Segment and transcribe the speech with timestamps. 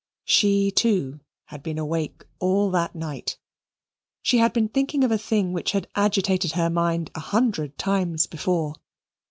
[0.25, 1.19] She, too,
[1.49, 3.37] had been awake all that night.
[4.23, 8.25] She had been thinking of a thing which had agitated her mind a hundred times
[8.25, 8.73] before.